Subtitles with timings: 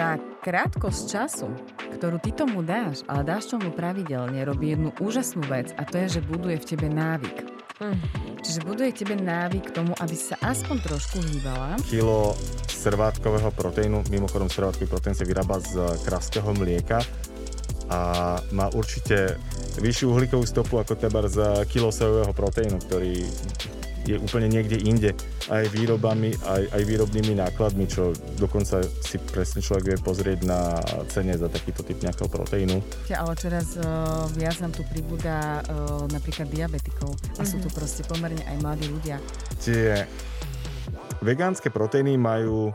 [0.00, 1.52] tá krátkosť času,
[1.92, 6.16] ktorú ty tomu dáš, ale dáš tomu pravidelne, robí jednu úžasnú vec a to je,
[6.16, 7.36] že buduje v tebe návyk.
[7.84, 8.00] Mm.
[8.40, 11.76] Čiže buduje tebe návyk k tomu, aby sa aspoň trošku hýbala.
[11.84, 12.32] Kilo
[12.72, 15.76] servátkového proteínu, mimochodom servátkový proteín sa vyrába z
[16.08, 17.04] kravského mlieka
[17.92, 18.00] a
[18.56, 19.36] má určite
[19.84, 23.20] vyššiu uhlíkovú stopu ako tebar z kilo sojového proteínu, ktorý
[24.08, 25.12] je úplne niekde inde
[25.52, 31.36] aj výrobami, aj, aj výrobnými nákladmi, čo dokonca si presne človek vie pozrieť na cene
[31.36, 32.80] za takýto typ nejakého proteínu.
[33.12, 37.48] Ale čoraz uh, viac nám tu pribúda uh, napríklad diabetikov a mm-hmm.
[37.48, 37.76] sú tu mhm.
[37.76, 39.16] proste pomerne aj mladí ľudia.
[39.60, 40.06] Tie
[41.20, 42.72] vegánske proteíny majú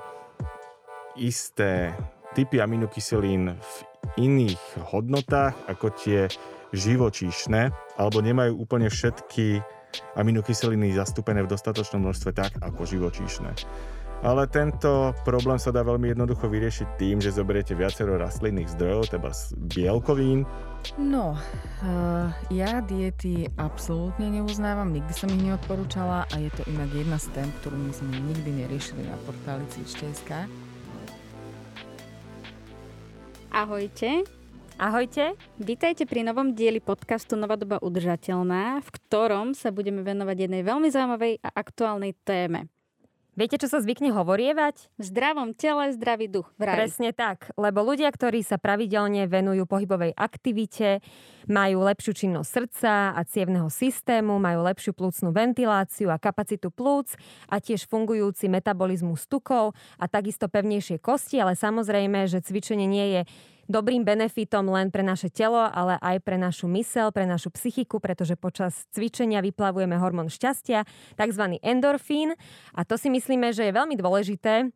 [1.18, 1.96] isté
[2.36, 3.76] typy aminokyselín v
[4.20, 6.28] iných hodnotách ako tie
[6.76, 9.64] živočíšne, alebo nemajú úplne všetky
[10.16, 13.52] aminokyseliny zastúpené v dostatočnom množstve tak ako živočíšne.
[14.26, 19.30] Ale tento problém sa dá veľmi jednoducho vyriešiť tým, že zoberiete viacero rastlinných zdrojov, teda
[19.70, 20.48] bielkovín.
[20.96, 27.18] No, uh, ja diety absolútne neuznávam, nikdy som ich neodporúčala a je to inak jedna
[27.22, 30.50] z tém, ktorú my sme nikdy neriešili na portáli Cvičte.sk.
[33.54, 34.26] Ahojte,
[34.76, 40.68] Ahojte, vítajte pri novom dieli podcastu Nová doba udržateľná, v ktorom sa budeme venovať jednej
[40.68, 42.68] veľmi zaujímavej a aktuálnej téme.
[43.40, 44.92] Viete, čo sa zvykne hovorievať?
[45.00, 46.52] V zdravom tele, zdravý duch.
[46.60, 46.76] Vraj.
[46.76, 51.00] Presne tak, lebo ľudia, ktorí sa pravidelne venujú pohybovej aktivite,
[51.48, 57.16] majú lepšiu činnosť srdca a cievneho systému, majú lepšiu plúcnú ventiláciu a kapacitu plúc
[57.48, 63.22] a tiež fungujúci metabolizmus tukov a takisto pevnejšie kosti, ale samozrejme, že cvičenie nie je
[63.66, 68.38] dobrým benefitom len pre naše telo, ale aj pre našu mysel, pre našu psychiku, pretože
[68.38, 70.86] počas cvičenia vyplavujeme hormón šťastia,
[71.18, 71.44] tzv.
[71.62, 72.34] endorfín.
[72.74, 74.70] A to si myslíme, že je veľmi dôležité,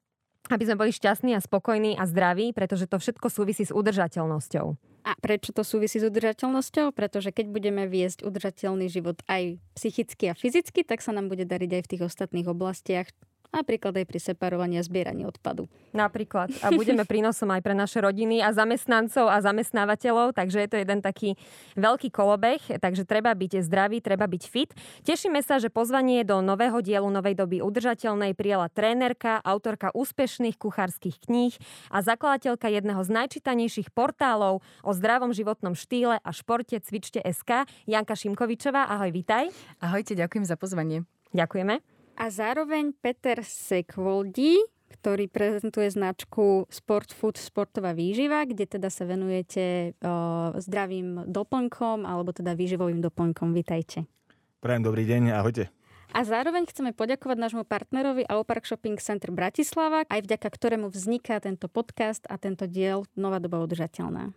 [0.50, 4.68] aby sme boli šťastní a spokojní a zdraví, pretože to všetko súvisí s udržateľnosťou.
[5.06, 6.92] A prečo to súvisí s udržateľnosťou?
[6.92, 11.72] Pretože keď budeme viesť udržateľný život aj psychicky a fyzicky, tak sa nám bude dariť
[11.80, 13.08] aj v tých ostatných oblastiach,
[13.50, 15.66] Napríklad aj pri separovaní a zbieraní odpadu.
[15.90, 16.54] Napríklad.
[16.62, 21.02] A budeme prínosom aj pre naše rodiny a zamestnancov a zamestnávateľov, takže je to jeden
[21.02, 21.34] taký
[21.74, 24.70] veľký kolobeh, takže treba byť zdravý, treba byť fit.
[25.02, 31.18] Tešíme sa, že pozvanie do nového dielu Novej doby udržateľnej prijala trénerka, autorka úspešných kuchárskych
[31.26, 31.58] kníh
[31.90, 38.94] a zakladateľka jedného z najčítanejších portálov o zdravom životnom štýle a športe Cvičte.sk, Janka Šimkovičová.
[38.94, 39.50] Ahoj, vitaj.
[39.82, 41.10] Ahojte, ďakujem za pozvanie.
[41.34, 44.60] Ďakujeme a zároveň Peter Sekvoldi,
[44.92, 52.36] ktorý prezentuje značku Sport Food Sportová výživa, kde teda sa venujete o, zdravým doplnkom alebo
[52.36, 53.56] teda výživovým doplnkom.
[53.56, 54.04] Vítajte.
[54.60, 55.72] Prajem dobrý deň, ahojte.
[56.10, 61.70] A zároveň chceme poďakovať nášmu partnerovi Aupark Shopping Center Bratislava, aj vďaka ktorému vzniká tento
[61.70, 64.34] podcast a tento diel Nová doba udržateľná.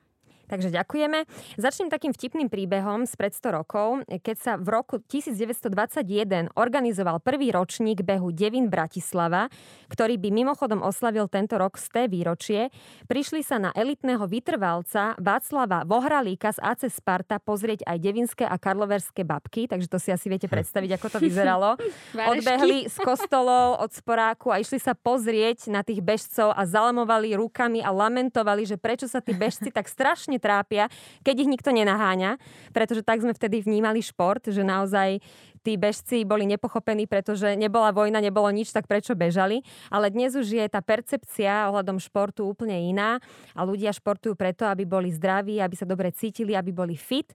[0.50, 1.24] Takže ďakujeme.
[1.56, 7.50] Začnem takým vtipným príbehom z pred 100 rokov, keď sa v roku 1921 organizoval prvý
[7.54, 9.48] ročník behu Devin Bratislava,
[9.88, 12.68] ktorý by mimochodom oslavil tento rok z té výročie.
[13.08, 19.24] Prišli sa na elitného vytrvalca Václava Vohralíka z AC Sparta pozrieť aj devinské a karloverské
[19.24, 21.80] babky, takže to si asi viete predstaviť, ako to vyzeralo.
[22.32, 27.80] Odbehli z kostolov od sporáku a išli sa pozrieť na tých bežcov a zalamovali rukami
[27.80, 30.88] a lamentovali, že prečo sa tí bežci tak strašne trápia,
[31.26, 32.38] keď ich nikto nenaháňa,
[32.70, 35.20] pretože tak sme vtedy vnímali šport, že naozaj
[35.62, 39.62] tí bežci boli nepochopení, pretože nebola vojna, nebolo nič, tak prečo bežali.
[39.88, 43.22] Ale dnes už je tá percepcia ohľadom športu úplne iná
[43.54, 47.30] a ľudia športujú preto, aby boli zdraví, aby sa dobre cítili, aby boli fit.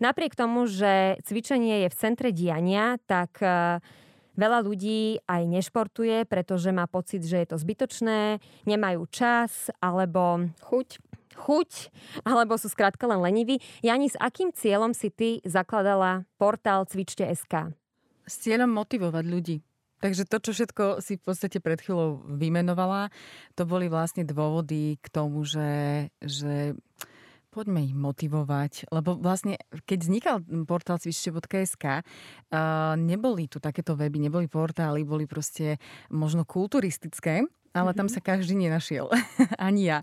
[0.00, 3.80] Napriek tomu, že cvičenie je v centre diania, tak e,
[4.38, 11.09] Veľa ľudí aj nešportuje, pretože má pocit, že je to zbytočné, nemajú čas alebo chuť
[11.40, 11.88] chuť,
[12.28, 13.56] alebo sú skrátka len leniví.
[13.80, 17.72] Jani, s akým cieľom si ty zakladala portál Cvičte.sk?
[18.28, 19.56] S cieľom motivovať ľudí.
[20.00, 23.12] Takže to, čo všetko si v podstate pred chvíľou vymenovala,
[23.52, 26.72] to boli vlastne dôvody k tomu, že, že
[27.52, 34.46] poďme ich motivovať, lebo vlastne, keď vznikal portál cvičte.sk, uh, neboli tu takéto weby, neboli
[34.48, 35.76] portály, boli proste
[36.08, 38.14] možno kulturistické, ale tam mhm.
[38.14, 39.06] sa každý nenašiel.
[39.58, 40.02] Ani ja.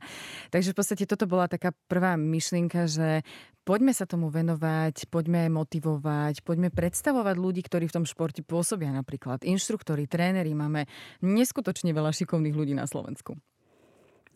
[0.52, 3.28] Takže v podstate toto bola taká prvá myšlienka, že
[3.68, 9.44] poďme sa tomu venovať, poďme motivovať, poďme predstavovať ľudí, ktorí v tom športe pôsobia napríklad.
[9.44, 10.88] Inštruktori, tréneri, máme
[11.20, 13.36] neskutočne veľa šikovných ľudí na Slovensku.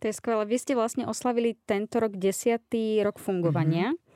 [0.02, 0.44] To je skvelé.
[0.50, 3.94] Vy ste vlastne oslavili tento rok desiatý rok fungovania.
[3.94, 4.10] Mm-hmm.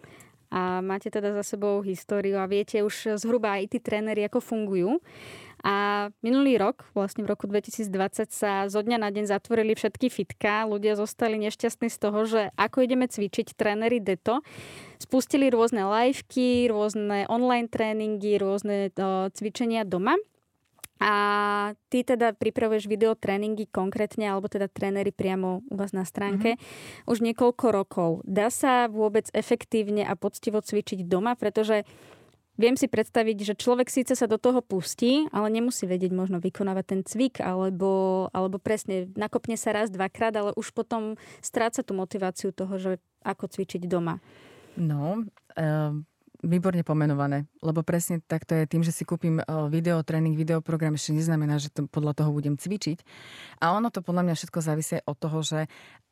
[0.55, 4.97] A máte teda za sebou históriu a viete už zhruba aj tí tréneri, ako fungujú.
[5.65, 10.69] A minulý rok, vlastne v roku 2020 sa zo dňa na deň zatvorili všetky fitka.
[10.69, 14.45] Ľudia zostali nešťastní z toho, že ako ideme cvičiť trénery deto.
[15.01, 20.21] Spustili rôzne liveky, rôzne online tréningy, rôzne o, cvičenia doma.
[21.01, 21.13] A
[21.89, 27.09] ty teda pripravuješ videotréningy konkrétne, alebo teda trénery priamo u vás na stránke mm-hmm.
[27.09, 28.09] už niekoľko rokov.
[28.23, 31.83] Dá sa vôbec efektívne a poctivo cvičiť doma, pretože
[32.55, 36.85] Viem si predstaviť, že človek síce sa do toho pustí, ale nemusí vedieť možno vykonávať
[36.87, 42.55] ten cvik, alebo, alebo presne nakopne sa raz, dvakrát, ale už potom stráca tú motiváciu
[42.55, 42.91] toho, že
[43.27, 44.23] ako cvičiť doma.
[44.79, 45.27] No,
[45.59, 45.91] uh,
[46.45, 51.57] výborne pomenované, lebo presne takto je tým, že si kúpim video, tréning, videoprogram, ešte neznamená,
[51.57, 53.01] že to, podľa toho budem cvičiť.
[53.65, 55.59] A ono to podľa mňa všetko závisí od toho, že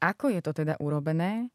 [0.01, 1.53] ako je to teda urobené,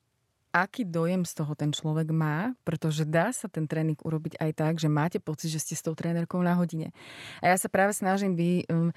[0.52, 4.74] aký dojem z toho ten človek má, pretože dá sa ten tréning urobiť aj tak,
[4.80, 6.90] že máte pocit, že ste s tou trénerkou na hodine.
[7.44, 8.90] A ja sa práve snažím vy, um,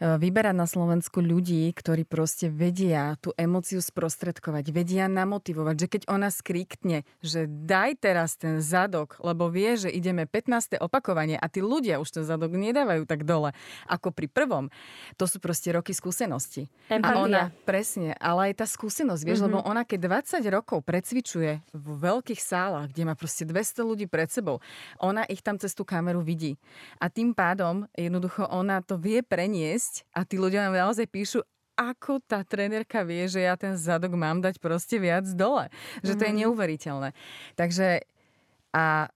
[0.00, 6.28] vyberať na Slovensku ľudí, ktorí proste vedia tú emociu sprostredkovať, vedia namotivovať, že keď ona
[6.28, 10.76] skriktne, že daj teraz ten zadok, lebo vie, že ideme 15.
[10.80, 13.56] opakovanie a tí ľudia už ten zadok nedávajú tak dole,
[13.88, 14.68] ako pri prvom.
[15.16, 16.68] To sú proste roky skúsenosti.
[16.92, 17.16] Empatia.
[17.16, 19.62] A ona, presne, ale aj tá skúsenosť, vieš, mm-hmm.
[19.62, 24.28] lebo ona keď 20 rokov precvičuje v veľkých sálach, kde má proste 200 ľudí pred
[24.28, 24.60] sebou,
[25.00, 26.60] ona ich tam cez tú kameru vidí.
[27.00, 31.46] A tým pádom jednoducho ona to vie preniesť ísť a tí ľudia nám naozaj píšu,
[31.78, 35.68] ako tá trénerka vie, že ja ten zadok mám dať proste viac dole.
[36.02, 36.38] Že to je mhm.
[36.42, 37.10] neuveriteľné.
[37.54, 38.02] Takže
[38.74, 39.08] a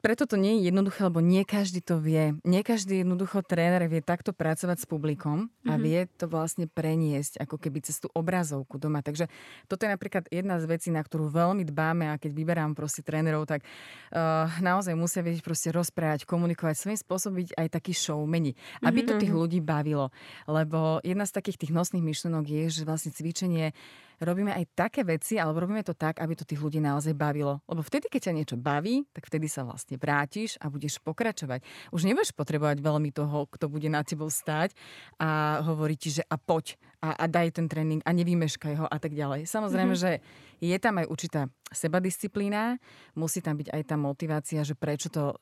[0.00, 2.36] preto to nie je jednoduché, lebo nie každý to vie.
[2.44, 5.84] Nie každý jednoducho tréner vie takto pracovať s publikom a mm-hmm.
[5.84, 9.04] vie to vlastne preniesť ako keby cez tú obrazovku doma.
[9.04, 9.28] Takže
[9.68, 13.44] toto je napríklad jedna z vecí, na ktorú veľmi dbáme a keď vyberám proste trénerov,
[13.44, 19.04] tak uh, naozaj musia vedieť proste rozprávať, komunikovať, svojím spôsobom byť aj taký showmeni, aby
[19.04, 19.38] to tých mhm.
[19.38, 20.08] ľudí bavilo.
[20.48, 23.76] Lebo jedna z takých tých nosných myšlenok je, že vlastne cvičenie
[24.20, 27.64] robíme aj také veci, alebo robíme to tak, aby to tých ľudí naozaj bavilo.
[27.64, 31.64] Lebo vtedy, keď ťa niečo baví, tak vtedy sa vlastne vrátiš a budeš pokračovať.
[31.90, 34.76] Už nebudeš potrebovať veľmi toho, kto bude na tebou stáť
[35.16, 38.98] a hovorí ti, že a poď a, a daj ten tréning a nevymeškaj ho a
[39.00, 39.48] tak ďalej.
[39.48, 40.20] Samozrejme, mm-hmm.
[40.20, 42.76] že je tam aj určitá sebadisciplína,
[43.16, 45.32] musí tam byť aj tá motivácia, že prečo to,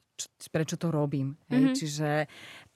[0.55, 1.35] prečo to robím.
[1.51, 1.59] Hej?
[1.59, 1.77] Mm-hmm.
[1.77, 2.11] Čiže,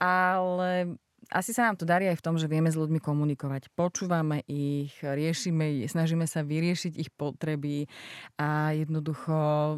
[0.03, 0.99] ale
[1.31, 3.71] asi sa nám to darí aj v tom, že vieme s ľuďmi komunikovať.
[3.77, 7.87] Počúvame ich, riešime, snažíme sa vyriešiť ich potreby
[8.41, 9.37] a jednoducho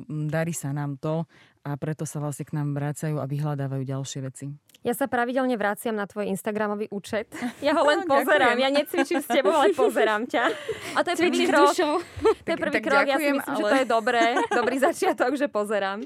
[0.08, 1.28] darí sa nám to
[1.64, 4.46] a preto sa vlastne k nám vrácajú a vyhľadávajú ďalšie veci.
[4.84, 7.32] Ja sa pravidelne vraciam na tvoj Instagramový účet.
[7.64, 8.60] Ja ho len pozerám.
[8.60, 10.44] Ja necvičím s tebou, ale pozerám ťa.
[10.96, 11.72] A to je prvý krok.
[12.44, 13.08] To je prvý krok.
[13.08, 13.56] Ja si myslím, ale...
[13.56, 14.24] že to je dobré.
[14.52, 16.04] Dobrý začiatok, že pozerám.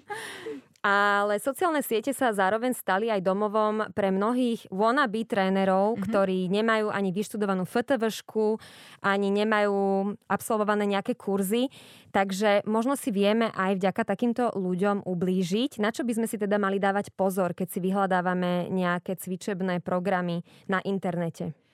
[0.78, 6.04] Ale sociálne siete sa zároveň stali aj domovom pre mnohých wannabe trénerov, mm-hmm.
[6.06, 8.62] ktorí nemajú ani vyštudovanú FTVšku,
[9.02, 11.66] ani nemajú absolvované nejaké kurzy.
[12.14, 15.82] Takže možno si vieme aj vďaka takýmto ľuďom ublížiť.
[15.82, 20.46] Na čo by sme si teda mali dávať pozor, keď si vyhľadávame nejaké cvičebné programy
[20.70, 21.67] na internete?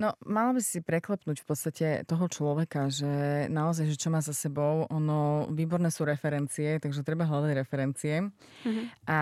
[0.00, 4.32] No, mala by si preklepnúť v podstate toho človeka, že naozaj, že čo má za
[4.32, 8.24] sebou, ono, výborné sú referencie, takže treba hľadať referencie.
[8.64, 8.84] Mm-hmm.
[9.04, 9.20] A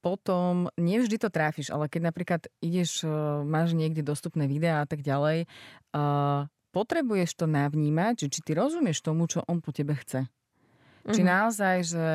[0.00, 3.10] potom, nevždy to tráfiš, ale keď napríklad ideš, e,
[3.44, 5.44] máš niekde dostupné videá a tak ďalej,
[5.92, 10.24] uh, potrebuješ to navnímať, či ty rozumieš tomu, čo on po tebe chce.
[10.24, 11.12] Mm-hmm.
[11.12, 11.28] Či mhm.
[11.28, 12.06] naozaj, že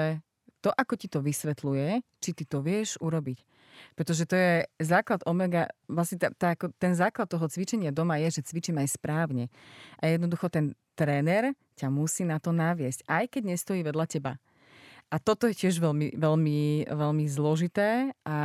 [0.63, 3.43] to, ako ti to vysvetľuje, či ty to vieš urobiť.
[3.95, 8.47] Pretože to je základ omega, vlastne tá, tá, ten základ toho cvičenia doma je, že
[8.47, 9.47] cvičím aj správne.
[9.99, 14.33] A jednoducho ten tréner ťa musí na to naviesť, aj keď nestojí vedľa teba.
[15.11, 18.37] A toto je tiež veľmi, veľmi, veľmi zložité a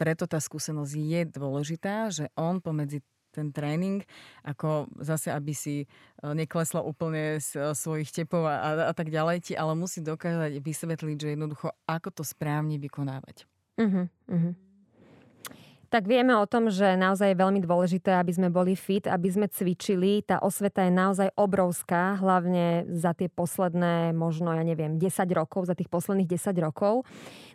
[0.00, 4.02] preto tá skúsenosť je dôležitá, že on pomedzi ten tréning,
[4.42, 5.86] ako zase, aby si e,
[6.24, 10.58] neklesla úplne z e, svojich tepov a, a, a tak ďalej ti, ale musí dokázať
[10.58, 13.46] vysvetliť, že jednoducho, ako to správne vykonávať.
[13.80, 14.69] Uh-huh, uh-huh
[15.90, 19.50] tak vieme o tom, že naozaj je veľmi dôležité, aby sme boli fit, aby sme
[19.50, 20.22] cvičili.
[20.22, 25.74] Tá osveta je naozaj obrovská, hlavne za tie posledné, možno, ja neviem, 10 rokov, za
[25.74, 27.02] tých posledných 10 rokov.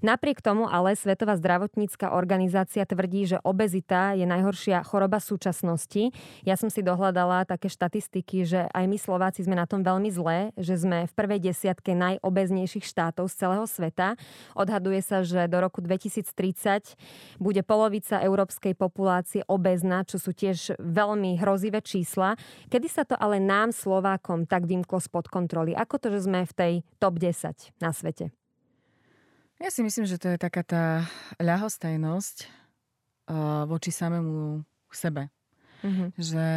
[0.04, 6.12] Napriek tomu ale Svetová zdravotnícka organizácia tvrdí, že obezita je najhoršia choroba súčasnosti.
[6.44, 10.51] Ja som si dohľadala také štatistiky, že aj my Slováci sme na tom veľmi zlé,
[10.60, 14.20] že sme v prvej desiatke najobeznejších štátov z celého sveta.
[14.60, 21.38] Odhaduje sa, že do roku 2030 bude polovica európskej populácie obezná, čo sú tiež veľmi
[21.38, 22.34] hrozivé čísla.
[22.67, 25.77] Kedy sa to ale nám, Slovákom, tak vymklo spod kontroly?
[25.77, 28.34] Ako to, že sme v tej top 10 na svete?
[29.62, 31.08] Ja si myslím, že to je taká tá
[31.39, 32.38] ľahostajnosť
[33.29, 35.32] uh, voči samému sebe.
[35.84, 36.05] Mhm.
[36.17, 36.48] Že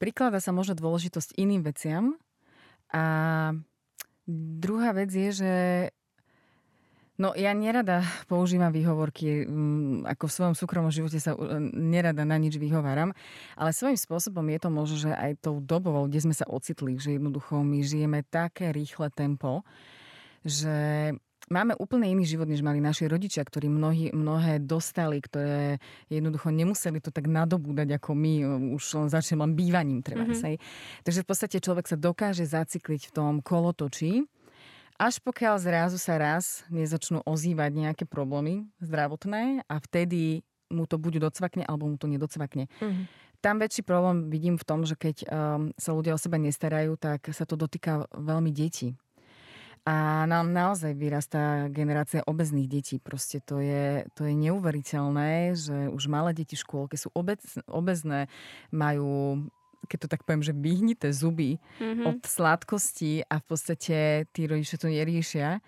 [0.00, 2.16] prikladá sa možno dôležitosť iným veciam
[2.88, 3.04] a
[4.60, 5.54] druhá vec je, že
[7.18, 12.38] No ja nerada používam výhovorky, mm, ako v svojom súkromnom živote sa uh, nerada na
[12.38, 13.10] nič vyhováram,
[13.58, 17.18] ale svojím spôsobom je to možno, že aj tou dobou, kde sme sa ocitli, že
[17.18, 19.66] jednoducho my žijeme také rýchle tempo,
[20.46, 21.10] že
[21.50, 27.02] máme úplne iný život, než mali naši rodičia, ktorí mnohí, mnohé dostali, ktoré jednoducho nemuseli
[27.02, 28.32] to tak nadobúdať ako my,
[28.78, 31.02] už len začnem len bývaním treba mm-hmm.
[31.02, 34.22] Takže v podstate človek sa dokáže zacikliť v tom kolotočí,
[34.98, 41.24] až pokiaľ zrazu sa raz nezačnú ozývať nejaké problémy zdravotné a vtedy mu to buď
[41.30, 42.68] docvakne, alebo mu to nedocvakne.
[42.82, 43.04] Mm-hmm.
[43.38, 47.30] Tam väčší problém vidím v tom, že keď um, sa ľudia o seba nestarajú, tak
[47.30, 48.98] sa to dotýka veľmi detí.
[49.86, 53.00] A nám naozaj vyrastá generácia obezných detí.
[53.00, 58.28] Proste to je, to je neuveriteľné, že už malé deti v škôlke sú obec, obezné,
[58.68, 59.40] majú
[59.86, 62.04] keď to tak poviem, že vyhnité zuby mm-hmm.
[62.08, 63.96] od sladkosti a v podstate
[64.34, 65.62] tí rodičia to neriešia,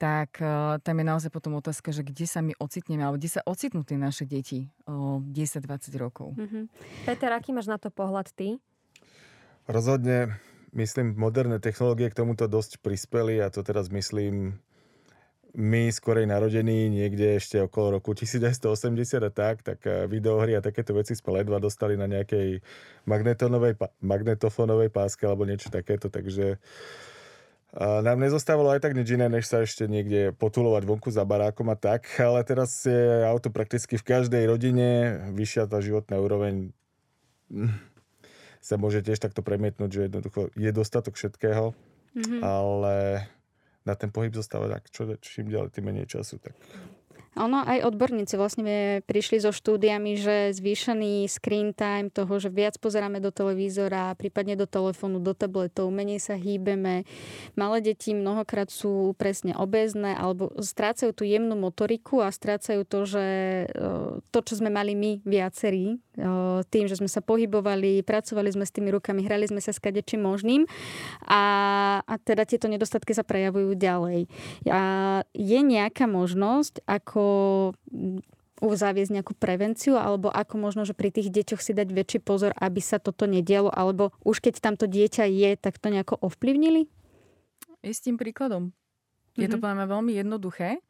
[0.00, 3.44] tak uh, tam je naozaj potom otázka, že kde sa my ocitneme, alebo kde sa
[3.44, 6.32] ocitnú tie naše deti o 10-20 rokov.
[6.40, 6.64] Mm-hmm.
[7.04, 8.56] Peter, aký máš na to pohľad ty?
[9.68, 10.40] Rozhodne,
[10.72, 14.56] myslím, moderné technológie k tomuto dosť prispeli a to teraz myslím
[15.54, 20.94] my skorej narodení niekde ešte okolo roku 1980 a tak, tak eh, videohry a takéto
[20.94, 22.62] veci sme ledva dostali na nejakej
[24.02, 26.62] magnetofónovej páske alebo niečo takéto, takže
[27.70, 31.70] a nám nezostávalo aj tak nič iné, než sa ešte niekde potulovať vonku za barákom
[31.70, 36.74] a tak, ale teraz je auto prakticky v každej rodine, vyššia tá životná úroveň
[37.46, 37.70] hm,
[38.58, 42.40] sa môže tiež takto premietnúť, že jednoducho je dostatok všetkého, mm-hmm.
[42.42, 43.26] ale
[43.86, 46.36] na ten pohyb zostáva tak, čo, čím ďalej, tým menej času.
[46.40, 46.54] Tak
[47.38, 53.22] ono, aj odborníci vlastne prišli so štúdiami, že zvýšený screen time toho, že viac pozeráme
[53.22, 57.06] do televízora, prípadne do telefónu, do tabletov, menej sa hýbeme.
[57.54, 63.24] Malé deti mnohokrát sú presne obezné alebo strácajú tú jemnú motoriku a strácajú to, že
[63.70, 63.86] e,
[64.34, 66.26] to, čo sme mali my viacerí, e,
[66.66, 70.26] tým, že sme sa pohybovali, pracovali sme s tými rukami, hrali sme sa s kadečím
[70.26, 70.66] možným
[71.30, 71.42] a,
[72.02, 74.26] a teda tieto nedostatky sa prejavujú ďalej.
[74.66, 74.80] A
[75.30, 77.26] je nejaká možnosť, ako ako
[77.92, 82.52] mm, zaviesť nejakú prevenciu, alebo ako možno, že pri tých deťoch si dať väčší pozor,
[82.56, 86.88] aby sa toto nedialo, alebo už keď tamto dieťa je, tak to nejako ovplyvnili?
[87.80, 88.76] tým príkladom.
[89.40, 89.56] Je mm-hmm.
[89.56, 90.84] to podľa mňa veľmi jednoduché.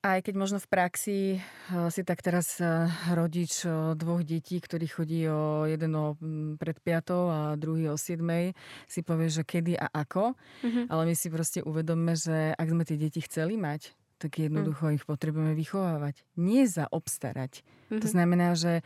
[0.00, 4.86] Aj keď možno v praxi eh, si tak teraz eh, rodič eh, dvoch detí, ktorý
[4.88, 6.16] chodí o jeden o
[6.56, 8.56] pred piatou a druhý o siedmej,
[8.88, 10.32] si povie, že kedy a ako.
[10.64, 10.84] Mm-hmm.
[10.88, 14.94] Ale my si proste uvedomme, že ak sme tie deti chceli mať, tak jednoducho mm.
[15.00, 16.20] ich potrebujeme vychovávať.
[16.36, 17.64] Nie zaobstarať.
[17.64, 18.00] Mm-hmm.
[18.04, 18.12] To mhm.
[18.12, 18.84] znamená, že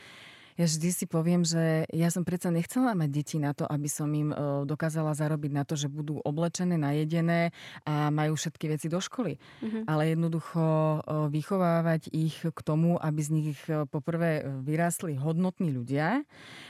[0.55, 4.07] ja vždy si poviem, že ja som predsa nechcela mať deti na to, aby som
[4.15, 7.51] im e, dokázala zarobiť na to, že budú oblečené, najedené
[7.83, 9.35] a majú všetky veci do školy.
[9.35, 9.83] Mm-hmm.
[9.91, 10.99] Ale jednoducho e,
[11.35, 16.23] vychovávať ich k tomu, aby z nich e, poprvé vyrástli hodnotní ľudia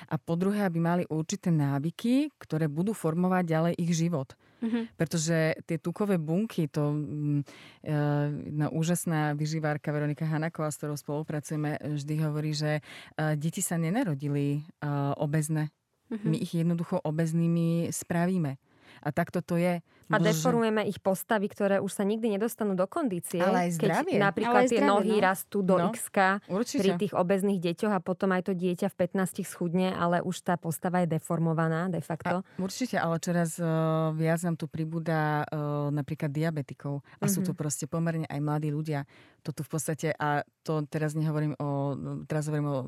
[0.09, 4.33] a po druhé, aby mali určité návyky, ktoré budú formovať ďalej ich život.
[4.64, 4.97] Mm-hmm.
[4.97, 6.97] Pretože tie tukové bunky, to
[7.85, 12.80] jedna úžasná vyživárka Veronika Hanaková, s ktorou spolupracujeme, vždy hovorí, že
[13.37, 14.64] deti sa nenarodili
[15.21, 15.68] obezné.
[16.09, 16.28] Mm-hmm.
[16.33, 18.56] My ich jednoducho obeznými spravíme.
[19.04, 19.85] A takto to je.
[20.13, 23.41] A deformujeme ich postavy, ktoré už sa nikdy nedostanú do kondície.
[23.41, 24.17] Ale aj zdravie.
[24.17, 25.25] Keď napríklad aj tie zdravie, nohy no.
[25.25, 25.89] rastú do no.
[25.93, 26.13] x
[26.77, 30.61] pri tých obezných deťoch a potom aj to dieťa v 15 schudne, ale už tá
[30.61, 32.45] postava je deformovaná de facto.
[32.45, 37.01] A, určite, ale čoraz uh, viac nám tu pribúda uh, napríklad diabetikov.
[37.01, 37.33] A mm-hmm.
[37.33, 37.59] sú to mhm.
[37.59, 39.09] proste pomerne aj mladí ľudia.
[39.45, 41.93] To tu v podstate, a to teraz nehovorím o,
[42.25, 42.79] teraz hovorím o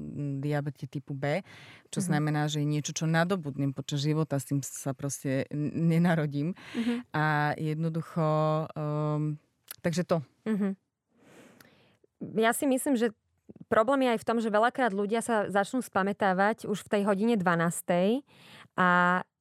[0.41, 1.45] diabete typu B,
[1.93, 2.09] čo mm-hmm.
[2.09, 6.57] znamená, že je niečo, čo nadobudnem počas života, s tým sa proste nenarodím.
[6.57, 7.06] Mm-hmm.
[7.13, 9.39] A jednoducho, um,
[9.83, 10.23] takže to.
[10.47, 10.73] Mm-hmm.
[12.41, 13.13] Ja si myslím, že
[13.69, 17.35] problém je aj v tom, že veľakrát ľudia sa začnú spametávať už v tej hodine
[17.39, 18.25] 12.
[18.77, 18.89] A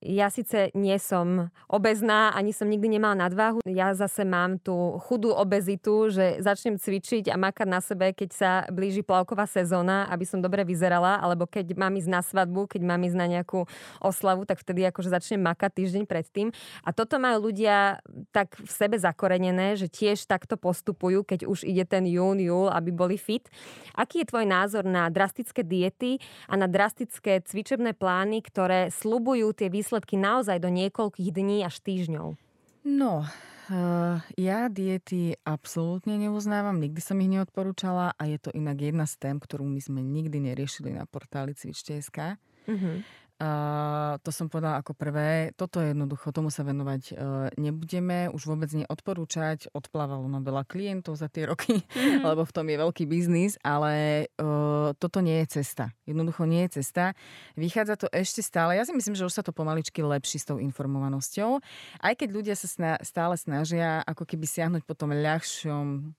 [0.05, 3.65] ja síce nie som obezná, ani som nikdy nemala nadváhu.
[3.65, 8.51] Ja zase mám tú chudú obezitu, že začnem cvičiť a makať na sebe, keď sa
[8.69, 13.01] blíži plavková sezóna, aby som dobre vyzerala, alebo keď mám ísť na svadbu, keď mám
[13.01, 13.65] ísť na nejakú
[13.97, 16.53] oslavu, tak vtedy akože začnem makať týždeň predtým.
[16.85, 17.97] A toto majú ľudia
[18.29, 22.93] tak v sebe zakorenené, že tiež takto postupujú, keď už ide ten jún, júl, aby
[22.93, 23.49] boli fit.
[23.97, 29.73] Aký je tvoj názor na drastické diety a na drastické cvičebné plány, ktoré slubujú tie
[29.73, 32.35] výsledky výsledky naozaj do niekoľkých dní až týždňov?
[32.83, 33.23] No,
[33.65, 39.17] Uh, ja diety absolútne neuznávam, nikdy som ich neodporúčala a je to inak jedna z
[39.17, 42.37] tém, ktorú my sme nikdy neriešili na portáli cvič.sk.
[42.69, 43.01] Uh-huh.
[43.35, 45.51] Uh, to som povedala ako prvé.
[45.59, 48.31] Toto je jednoducho, tomu sa venovať uh, nebudeme.
[48.31, 49.75] Už vôbec neodporúčať.
[49.75, 52.23] Odplávalo nám veľa klientov za tie roky, mm-hmm.
[52.31, 55.91] lebo v tom je veľký biznis, ale uh, toto nie je cesta.
[56.07, 57.11] Jednoducho nie je cesta.
[57.59, 58.79] Vychádza to ešte stále.
[58.79, 61.59] Ja si myslím, že už sa to pomaličky lepší s tou informovanosťou.
[61.99, 66.15] Aj keď ľudia sa sna- stále snažia ako keby siahnuť po tom ľahšom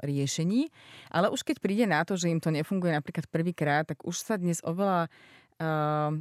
[0.00, 0.72] riešení.
[1.12, 4.40] Ale už keď príde na to, že im to nefunguje napríklad prvýkrát, tak už sa
[4.40, 5.12] dnes oveľa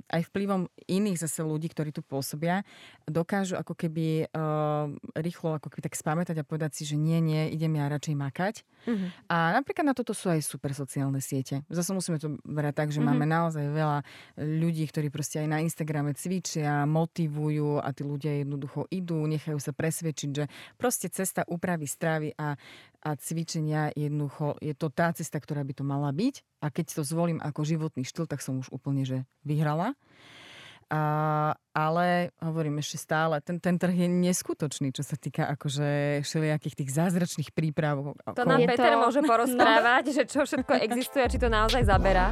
[0.09, 2.61] aj vplyvom iných zase ľudí, ktorí tu pôsobia,
[3.09, 7.49] dokážu ako keby uh, rýchlo ako keby tak spamätať a povedať si, že nie, nie,
[7.49, 8.55] idem ja radšej makať.
[8.85, 9.09] Uh-huh.
[9.31, 11.65] A napríklad na toto sú aj super sociálne siete.
[11.67, 13.09] Zase musíme to brať tak, že uh-huh.
[13.09, 13.99] máme naozaj veľa
[14.37, 19.73] ľudí, ktorí proste aj na Instagrame cvičia, motivujú a tí ľudia jednoducho idú, nechajú sa
[19.73, 20.45] presvedčiť, že
[20.77, 22.55] proste cesta úpravy stravy a
[23.03, 26.63] a cvičenia jednoducho je to tá cesta, ktorá by to mala byť.
[26.63, 29.95] A keď to zvolím ako životný štýl, tak som už úplne že vyhrala.
[30.93, 31.01] A,
[31.73, 36.91] ale hovorím ešte stále, ten, ten trh je neskutočný, čo sa týka akože všelijakých tých
[36.93, 38.13] zázračných príprav.
[38.13, 39.01] To nám Peter to...
[39.01, 40.13] môže porozprávať, no.
[40.13, 42.29] že čo všetko existuje, či to naozaj zaberá.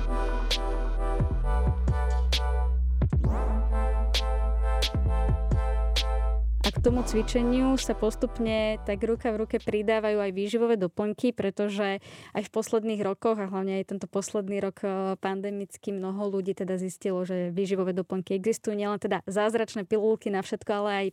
[6.82, 12.02] Tomu cvičeniu sa postupne tak ruka v ruke pridávajú aj výživové doplnky, pretože
[12.34, 16.82] aj v posledných rokoch a hlavne aj tento posledný rok eh, pandemický mnoho ľudí teda
[16.82, 21.08] zistilo, že výživové doplnky existujú, nielen teda zázračné pilulky na všetko, ale aj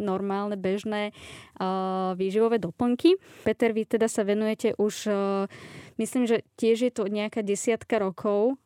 [0.00, 1.12] normálne, bežné
[1.60, 3.20] uh, výživové doplnky.
[3.44, 5.44] Peter, vy teda sa venujete už, uh,
[6.00, 8.56] myslím, že tiež je to nejaká desiatka rokov.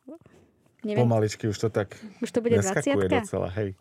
[0.87, 1.03] Neviem.
[1.03, 3.75] Pomaličky už to tak už to bude 20 docela, hej.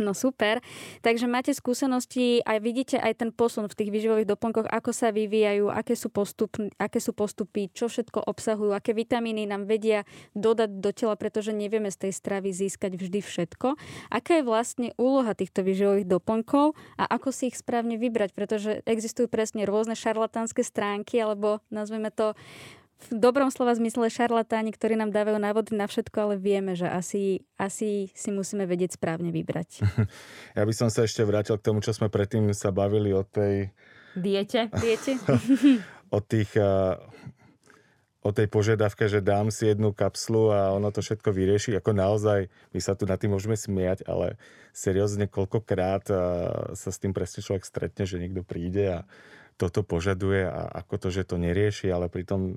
[0.00, 0.64] No super.
[1.04, 5.68] Takže máte skúsenosti a vidíte aj ten posun v tých výživových doplnkoch, ako sa vyvíjajú,
[5.68, 10.90] aké sú, postup, aké sú postupy, čo všetko obsahujú, aké vitamíny nám vedia dodať do
[10.96, 13.76] tela, pretože nevieme z tej stravy získať vždy všetko.
[14.08, 19.28] Aká je vlastne úloha týchto výživových doplnkov a ako si ich správne vybrať, pretože existujú
[19.28, 22.32] presne rôzne šarlatánske stránky, alebo nazveme to
[23.08, 27.48] v dobrom slova zmysle šarlatáni, ktorí nám dávajú návody na všetko, ale vieme, že asi,
[27.56, 29.80] asi si musíme vedieť správne vybrať.
[30.58, 33.70] Ja by som sa ešte vrátil k tomu, čo sme predtým sa bavili o tej...
[34.18, 34.68] Diete.
[34.76, 35.16] Diete.
[36.16, 36.50] o tých...
[38.20, 41.78] o tej požiadavke, že dám si jednu kapslu a ono to všetko vyrieši.
[41.78, 44.36] Ako naozaj, my sa tu na tým môžeme smiať, ale
[44.76, 46.04] seriózne koľkokrát
[46.74, 49.08] sa s tým presne človek stretne, že niekto príde a
[49.60, 52.56] toto požaduje a ako to, že to nerieši, ale pritom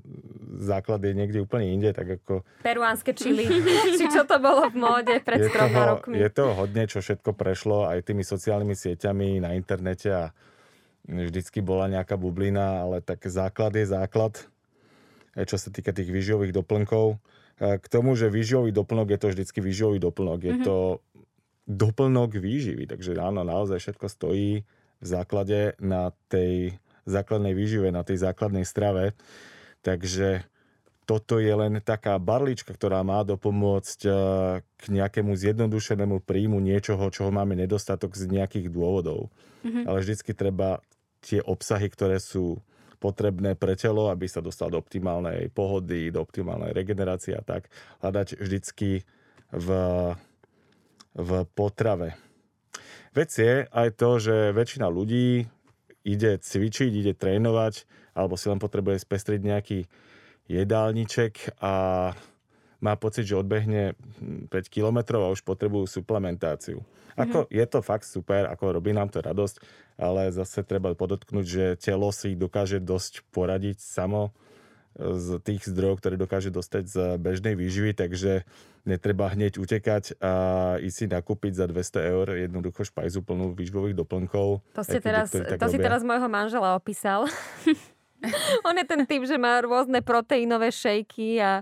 [0.56, 2.48] základ je niekde úplne inde, tak ako...
[2.64, 3.44] Peruánske čili,
[4.00, 6.16] či čo to bolo v móde pred troma rokmi.
[6.16, 10.24] Je to hodne, čo všetko prešlo aj tými sociálnymi sieťami na internete a
[11.04, 14.40] vždycky bola nejaká bublina, ale tak základ je základ,
[15.36, 17.20] čo sa týka tých výživových doplnkov.
[17.60, 20.40] K tomu, že výživový doplnok je to vždycky výživový doplnok.
[20.40, 20.66] Je mm-hmm.
[20.66, 21.04] to
[21.68, 24.64] doplnok výživy, takže áno, naozaj všetko stojí
[25.00, 29.16] v základe na tej základnej výžive, na tej základnej strave.
[29.84, 30.44] Takže
[31.04, 34.14] toto je len taká barlička, ktorá má dopomôcť eh,
[34.64, 39.28] k nejakému zjednodušenému príjmu niečoho, čoho máme nedostatok z nejakých dôvodov.
[39.64, 39.84] Mm-hmm.
[39.84, 40.80] Ale vždycky treba
[41.24, 42.60] tie obsahy, ktoré sú
[43.00, 47.68] potrebné pre telo, aby sa dostal do optimálnej pohody, do optimálnej regenerácie a tak,
[48.00, 49.04] hľadať vždycky
[49.52, 49.68] v,
[51.12, 52.16] v potrave.
[53.12, 55.44] Vec je aj to, že väčšina ľudí
[56.04, 59.78] ide cvičiť, ide trénovať, alebo si len potrebuje spestriť nejaký
[60.46, 61.74] jedálniček a
[62.84, 63.96] má pocit, že odbehne
[64.52, 66.84] 5 kilometrov a už potrebujú suplementáciu.
[67.16, 67.56] Ako mm-hmm.
[67.56, 69.56] je to fakt super, ako robí nám to radosť,
[69.96, 74.36] ale zase treba podotknúť, že telo si dokáže dosť poradiť samo
[74.94, 78.46] z tých zdrojov, ktoré dokáže dostať z bežnej výživy, takže
[78.86, 80.32] netreba hneď utekať a
[80.78, 84.62] ísť si nakúpiť za 200 eur jednoducho špajzu plnú výživových doplnkov.
[84.76, 87.26] To, ste teraz, to si teraz môjho manžela opísal.
[88.68, 91.60] On je ten typ, že má rôzne proteínové šejky a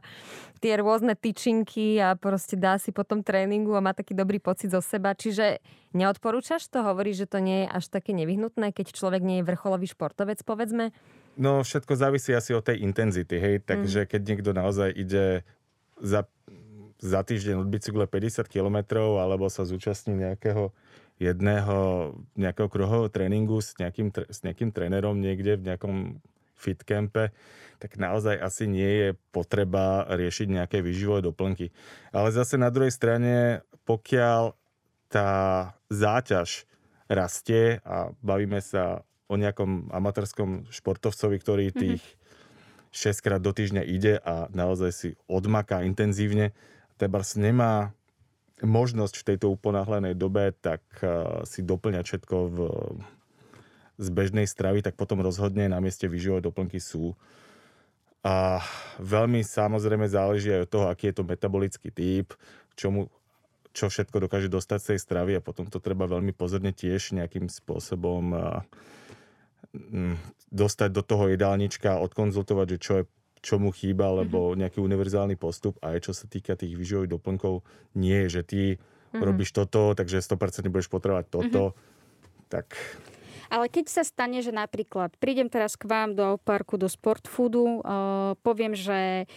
[0.62, 4.78] tie rôzne tyčinky a proste dá si potom tréningu a má taký dobrý pocit zo
[4.78, 5.10] seba.
[5.10, 5.58] Čiže
[5.90, 6.86] neodporúčaš to?
[6.86, 10.94] Hovoríš, že to nie je až také nevyhnutné, keď človek nie je vrcholový športovec, povedzme?
[11.36, 13.64] No všetko závisí asi od tej intenzity, hej.
[13.64, 14.08] Takže mm.
[14.08, 15.48] keď niekto naozaj ide
[15.96, 16.28] za,
[17.00, 20.74] za týždeň od bicykle 50 km alebo sa zúčastní nejakého
[21.22, 25.96] jedného nejakého kruhového tréningu s nejakým, s nejakým trénerom niekde v nejakom
[26.58, 27.34] fitcampe,
[27.82, 31.74] tak naozaj asi nie je potreba riešiť nejaké výživové doplnky.
[32.14, 34.54] Ale zase na druhej strane, pokiaľ
[35.10, 35.30] tá
[35.90, 36.64] záťaž
[37.10, 41.76] rastie a bavíme sa o nejakom amatérskom športovcovi, ktorý Mhm.
[41.80, 42.02] tých
[42.92, 46.52] 6 krát do týždňa ide a naozaj si odmaká intenzívne,
[47.00, 47.96] Tebars nemá
[48.62, 52.56] možnosť v tejto uponáhlenej dobe tak uh, si doplňať všetko v,
[53.98, 57.16] z bežnej stravy, tak potom rozhodne na mieste výživové doplnky sú.
[58.22, 58.62] A
[59.02, 62.30] veľmi samozrejme záleží aj od toho, aký je to metabolický typ,
[62.78, 63.10] čomu,
[63.74, 67.50] čo všetko dokáže dostať z tej stravy a potom to treba veľmi pozorne tiež nejakým
[67.50, 68.62] spôsobom mm,
[70.52, 73.04] dostať do toho jedálnička, odkonzultovať, že čo, je,
[73.40, 75.80] čo mu chýba, alebo nejaký univerzálny postup.
[75.80, 77.64] Aj čo sa týka tých výživových doplnkov,
[77.96, 78.60] nie je, že ty
[79.12, 81.76] robíš toto, takže 100% budeš potrebovať toto.
[82.48, 82.72] Tak
[83.52, 87.60] Ale keď sa stane, že napríklad prídem teraz k vám do parku, do sport foodu,
[87.60, 87.80] uh,
[88.40, 89.28] poviem, že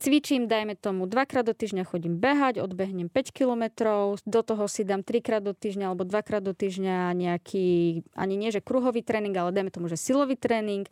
[0.00, 5.04] cvičím, dajme tomu, dvakrát do týždňa chodím behať, odbehnem 5 kilometrov, do toho si dám
[5.04, 9.70] trikrát do týždňa alebo dvakrát do týždňa nejaký, ani nie že kruhový tréning, ale dajme
[9.70, 10.88] tomu, že silový tréning.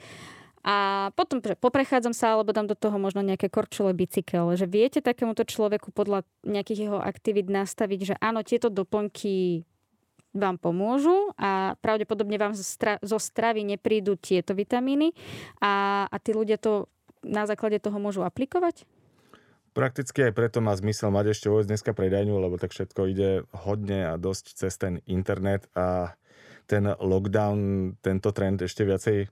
[0.60, 4.52] A potom že poprechádzam sa, alebo dám do toho možno nejaké korčule bicykel.
[4.52, 9.64] Že viete takémuto človeku podľa nejakých jeho aktivít nastaviť, že áno, tieto doplnky
[10.36, 15.16] vám pomôžu a pravdepodobne vám zo stra- zo stravy neprídu tieto vitamíny
[15.56, 16.84] a, a tí ľudia to
[17.24, 18.84] na základe toho môžu aplikovať?
[19.78, 24.10] Prakticky aj preto má zmysel mať ešte vôbec dneska predajňu, lebo tak všetko ide hodne
[24.10, 26.18] a dosť cez ten internet a
[26.66, 29.30] ten lockdown tento trend ešte viacej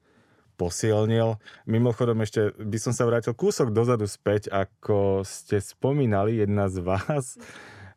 [0.54, 1.42] posilnil.
[1.66, 7.34] Mimochodom ešte by som sa vrátil kúsok dozadu späť, ako ste spomínali, jedna z vás,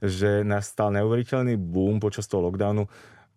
[0.01, 2.89] že nastal neuveriteľný boom počas toho lockdownu.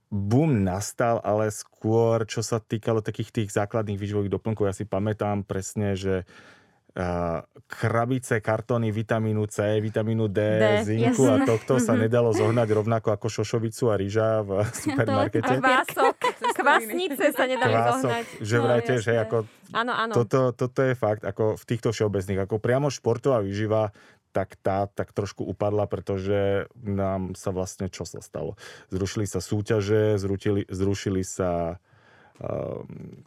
[0.08, 5.44] Boom nastal, ale skôr, čo sa týkalo takých tých základných výživových doplnkov, ja si pamätám
[5.44, 6.24] presne, že
[7.64, 11.48] krabice, kartóny vitamínu C, vitamínu D, D, zinku a jasné.
[11.48, 14.50] tohto sa nedalo zohnať rovnako ako šošovicu a rýža v
[14.84, 15.56] supermarkete.
[15.56, 16.16] A kvások,
[16.52, 18.24] kvasnice sa nedali Kvások, zohnať.
[18.44, 19.24] že No, vraj tiež, hej, jasné.
[19.24, 19.36] ako
[19.72, 20.12] Áno, áno.
[20.12, 23.88] toto, toto je fakt, ako v týchto všeobecných, ako priamo športová výživa,
[24.32, 28.60] tak tá tak trošku upadla, pretože nám sa vlastne čo sa stalo?
[28.92, 31.80] Zrušili sa súťaže, zrušili, zrušili sa
[32.40, 33.24] um,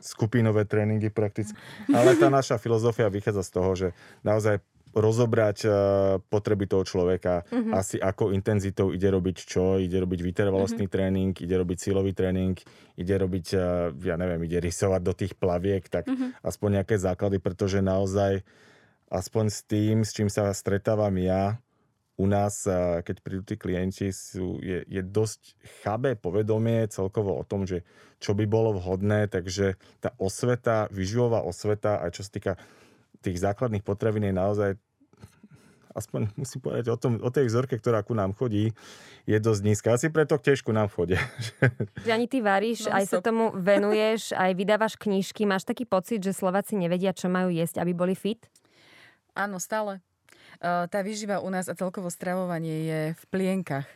[0.00, 1.54] skupinové tréningy prakticky.
[1.90, 3.88] Ale tá naša filozofia vychádza z toho, že
[4.22, 4.62] naozaj
[4.96, 5.72] rozobrať uh,
[6.32, 7.72] potreby toho človeka, mm-hmm.
[7.76, 10.96] asi ako intenzitou ide robiť čo, ide robiť vytrvalostný mm-hmm.
[10.96, 12.64] tréning, ide robiť silový trénink,
[12.96, 16.40] ide robiť, uh, ja neviem, ide rysovať do tých plaviek, tak mm-hmm.
[16.40, 18.42] aspoň nejaké základy, pretože naozaj
[19.08, 21.60] aspoň s tým, s čím sa stretávam ja,
[22.18, 22.66] u nás,
[23.06, 25.54] keď prídu tí klienti, sú, je, je dosť
[25.86, 27.86] chabé povedomie celkovo o tom, že
[28.18, 32.52] čo by bolo vhodné, takže tá osveta, vyživová osveta, aj čo sa týka
[33.22, 34.70] tých základných potravín je naozaj
[35.98, 38.70] aspoň musím povedať o, tom, o tej vzorke, ktorá ku nám chodí,
[39.26, 39.88] je dosť nízka.
[39.98, 41.18] Asi preto tiež ku nám chodia.
[42.06, 43.26] Že ani ty varíš, aj sa Non-stop.
[43.26, 45.42] tomu venuješ, aj vydávaš knižky.
[45.42, 48.46] Máš taký pocit, že Slováci nevedia, čo majú jesť, aby boli fit?
[49.34, 49.98] Áno, stále.
[50.58, 53.86] Uh, Tá výživa u nás a celkovo stravovanie je v plienkach.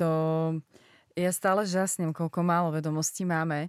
[0.00, 0.10] To
[1.18, 3.68] ja stále žasnem, koľko málo vedomostí máme.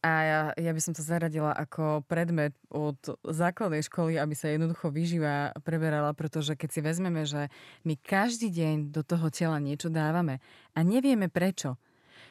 [0.00, 4.88] A ja, ja by som to zaradila ako predmet od základnej školy, aby sa jednoducho
[4.88, 7.52] výživa preberala, pretože keď si vezmeme, že
[7.84, 10.40] my každý deň do toho tela niečo dávame
[10.72, 11.76] a nevieme prečo.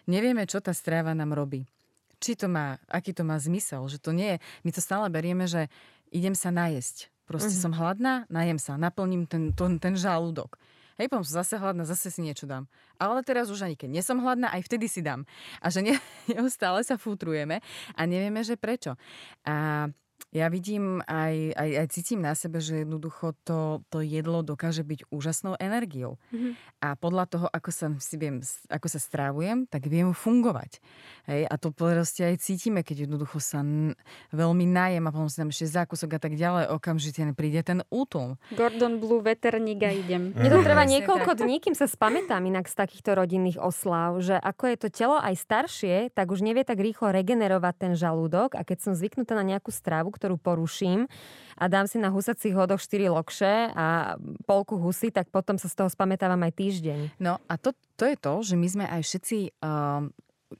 [0.09, 1.69] Nevieme, čo tá strava nám robí.
[2.17, 5.45] Či to má, aký to má zmysel, že to nie je, my to stále berieme,
[5.45, 5.69] že
[6.09, 7.13] idem sa najesť.
[7.29, 7.61] Proste Mhm.
[7.61, 10.57] som hladná, najem sa, naplním ten, ten, ten žalúdok.
[10.97, 12.65] Hej, potom som zase hladná, zase si niečo dám.
[12.97, 15.23] Ale teraz už ani keď nie som hladná, aj vtedy si dám.
[15.61, 15.93] A že ne,
[16.33, 17.61] neustále sa futrujeme
[17.95, 18.97] a nevieme, že prečo.
[19.45, 19.87] A
[20.29, 25.09] ja vidím aj, aj, aj cítim na sebe, že jednoducho to, to jedlo dokáže byť
[25.09, 26.21] úžasnou energiou.
[26.29, 26.53] Mhm.
[26.79, 28.39] A podľa toho, ako sa, si viem,
[28.69, 30.79] ako sa strávujem, tak viem fungovať.
[31.27, 33.97] Hej, a to proste aj cítime, keď jednoducho sa n-
[34.31, 38.39] veľmi najem a potom si dám ešte zákusok a tak ďalej, okamžite príde ten útul.
[38.53, 40.31] Gordon Blue, veterník a idem.
[40.31, 44.63] Mne to trvá niekoľko dní, kým sa spamätám inak z takýchto rodinných oslav, že ako
[44.71, 48.77] je to telo aj staršie, tak už nevie tak rýchlo regenerovať ten žalúdok a keď
[48.89, 51.07] som zvyknutá na nejakú stravu, ktorú poruším
[51.55, 55.75] a dám si na husacích hodoch 4 lokše a polku husy, tak potom sa z
[55.79, 56.99] toho spamätávam aj týždeň.
[57.19, 59.37] No a to, to je to, že my sme aj všetci...
[59.63, 60.11] Um,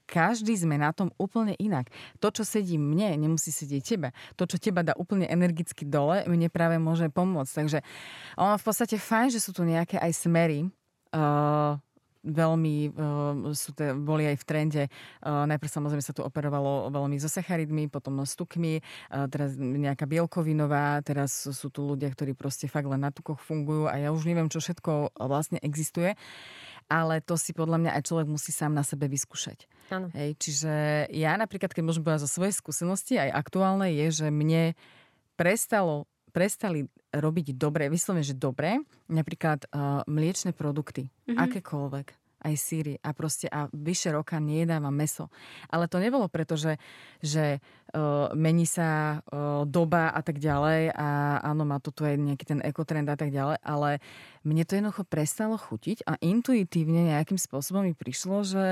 [0.06, 1.90] každý sme na tom úplne inak.
[2.22, 4.08] To, čo sedí mne, nemusí sedieť tebe.
[4.38, 7.50] To, čo teba dá úplne energicky dole, mne práve môže pomôcť.
[7.50, 7.78] Takže
[8.38, 10.70] ono v podstate fajn, že sú tu nejaké aj smery,
[11.10, 11.74] uh,
[12.24, 14.82] veľmi uh, sú te, boli aj v trende.
[15.20, 20.04] Uh, najprv samozrejme sa tu operovalo veľmi so sacharidmi, potom s tukmi, uh, teraz nejaká
[20.04, 24.28] bielkovinová, teraz sú tu ľudia, ktorí proste fakt len na tukoch fungujú a ja už
[24.28, 26.14] neviem, čo všetko vlastne existuje
[26.90, 29.70] ale to si podľa mňa aj človek musí sám na sebe vyskúšať.
[29.94, 30.10] Áno.
[30.10, 30.72] Hej, čiže
[31.14, 34.74] ja napríklad, keď môžem povedať zo svojej skúsenosti, aj aktuálne je, že mne
[35.38, 41.36] prestalo, prestali robiť dobre, vyslovene, že dobre, napríklad uh, mliečne produkty, mm-hmm.
[41.36, 42.06] akékoľvek
[42.40, 45.28] aj síry a proste a vyše roka nejedávam meso.
[45.68, 46.80] Ale to nebolo preto, že,
[47.20, 47.60] že
[47.92, 52.44] uh, mení sa uh, doba a tak ďalej a áno, má to tu aj nejaký
[52.48, 54.00] ten ekotrend a tak ďalej, ale
[54.40, 58.66] mne to jednoducho prestalo chutiť a intuitívne nejakým spôsobom mi prišlo, že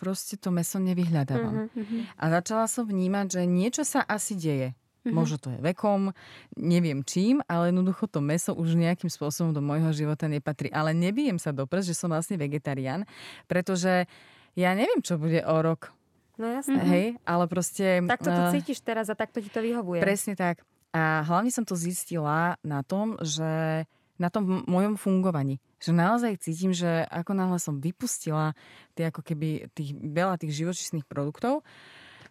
[0.00, 1.68] proste to meso nevyhľadávam.
[1.68, 2.00] Uh-huh.
[2.16, 4.72] A začala som vnímať, že niečo sa asi deje.
[5.00, 5.16] Mm-hmm.
[5.16, 6.12] Možno to je vekom,
[6.60, 10.68] neviem čím, ale jednoducho to meso už nejakým spôsobom do môjho života nepatrí.
[10.68, 13.08] Ale nebijem sa dopres, že som vlastne vegetarián,
[13.48, 14.04] pretože
[14.52, 15.96] ja neviem, čo bude o rok.
[16.36, 16.80] No jasne.
[16.84, 18.00] Hej, ale proste...
[18.04, 20.00] Tak to tu cítiš teraz a takto ti to vyhovuje.
[20.00, 20.64] Presne tak.
[20.90, 23.84] A hlavne som to zistila na tom, že
[24.20, 25.60] na tom mojom fungovaní.
[25.80, 28.52] Že naozaj cítim, že ako náhle som vypustila
[28.92, 31.64] tie, ako keby tých, veľa tých živočíšnych produktov,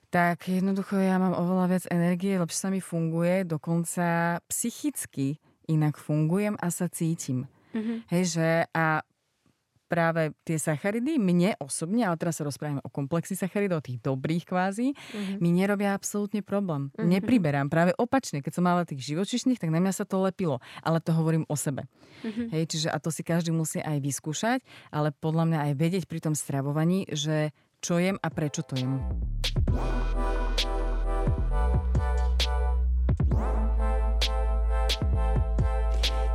[0.10, 5.38] tak jednoducho ja mám oveľa viac energie, lepšie sa mi funguje, dokonca psychicky
[5.69, 7.45] inak fungujem a sa cítim.
[7.78, 7.98] Mm-hmm.
[8.10, 9.06] Hej, že a
[9.89, 14.93] práve tie sacharidy mne osobne, ale teraz sa rozprávame o komplexy sacharidov, tých dobrých kvázi,
[14.93, 15.38] mm-hmm.
[15.41, 16.93] mi nerobia absolútne problém.
[16.93, 17.10] Mm-hmm.
[17.10, 17.67] Nepriberám.
[17.74, 20.62] Práve opačne, keď som mala tých živočišných, tak na mňa sa to lepilo.
[20.86, 21.89] Ale to hovorím o sebe.
[22.22, 22.48] Mm-hmm.
[22.54, 24.62] Hej, čiže a to si každý musí aj vyskúšať,
[24.93, 29.00] ale podľa mňa aj vedieť pri tom stravovaní, že čo jem a prečo to jem.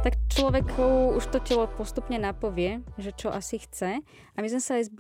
[0.05, 4.05] tak človeku už to telo postupne napovie, že čo asi chce.
[4.05, 4.91] A my sme sa aj s,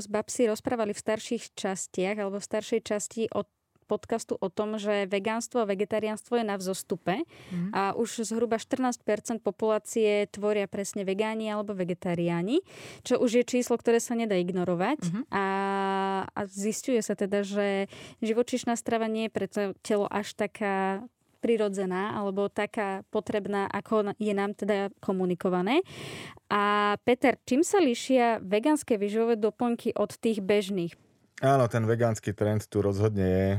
[0.00, 3.44] s Babsi rozprávali v starších častiach alebo v staršej časti o
[3.84, 7.70] podcastu o tom, že vegánstvo a vegetariánstvo je na vzostupe mm.
[7.76, 8.96] a už zhruba 14%
[9.44, 12.64] populácie tvoria presne vegáni alebo vegetariáni,
[13.04, 15.24] čo už je číslo, ktoré sa nedá ignorovať mm-hmm.
[15.30, 15.44] a,
[16.34, 17.86] a zistuje sa teda, že
[18.20, 21.06] živočišná strava nie je pre to telo až taká
[21.44, 25.84] prirodzená alebo taká potrebná, ako je nám teda komunikované.
[26.48, 30.96] A Peter, čím sa líšia vegánske výživové doplnky od tých bežných?
[31.44, 33.50] Áno, ten vegánsky trend tu rozhodne je.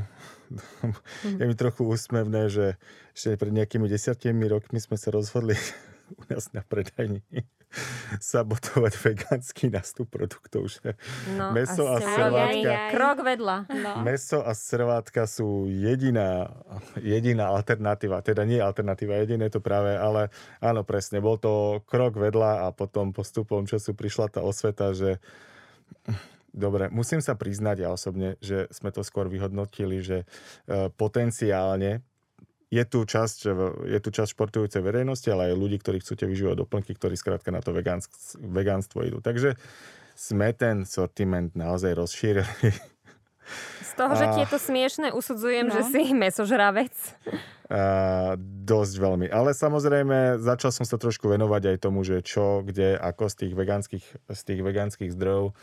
[1.38, 2.74] Je mi trochu úsmevné, že
[3.14, 5.54] ešte pred nejakými desiatimi rokmi sme sa rozhodli
[6.18, 7.22] u nás na predajni
[8.32, 10.96] sabotovať vegánsky nástup produktov, že?
[11.34, 12.72] No, meso a, a servátka...
[12.94, 13.56] Krok vedľa.
[13.70, 13.92] No.
[14.02, 16.50] Meso a servátka sú jediná,
[16.98, 22.66] jediná alternatíva, teda nie alternatíva, jediné to práve, ale áno, presne, bol to krok vedľa
[22.66, 25.18] a potom postupom času prišla tá osveta, že
[26.56, 32.00] Dobre, musím sa priznať ja osobne, že sme to skôr vyhodnotili, že e, potenciálne
[32.66, 33.38] je tu časť,
[33.86, 37.62] je tu časť športujúcej verejnosti, ale aj ľudí, ktorí chcú vyžívať doplnky, ktorí skrátka na
[37.62, 38.10] to vegánsk,
[38.42, 39.22] vegánstvo idú.
[39.22, 39.54] Takže
[40.18, 42.72] sme ten sortiment naozaj rozšírili.
[43.86, 44.18] Z toho, a...
[44.18, 45.74] že ti je to smiešne, usudzujem, no.
[45.78, 46.90] že si mesožravec.
[47.70, 48.34] A,
[48.66, 49.26] dosť veľmi.
[49.30, 53.52] Ale samozrejme, začal som sa trošku venovať aj tomu, že čo, kde, ako z tých
[53.54, 55.54] vegánskych, z tých vegánskych zdrojov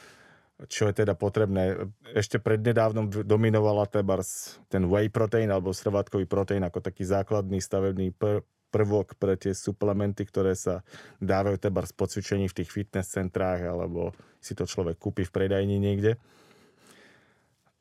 [0.68, 1.90] čo je teda potrebné.
[2.14, 8.44] Ešte prednedávnom dominovala tebars ten whey protein alebo srvátkový protein ako taký základný stavebný pr-
[8.74, 10.82] prvok pre tie suplementy, ktoré sa
[11.22, 15.78] dávajú tebars po cvičení v tých fitness centrách alebo si to človek kúpi v predajni
[15.78, 16.18] niekde.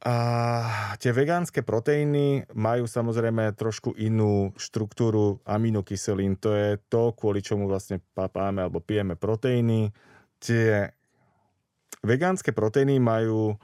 [0.03, 0.17] A
[0.99, 6.35] tie vegánske proteíny majú samozrejme trošku inú štruktúru aminokyselín.
[6.43, 9.95] To je to, kvôli čomu vlastne papáme alebo pijeme proteíny.
[10.43, 10.91] Tie
[12.01, 13.61] Vegánske proteíny majú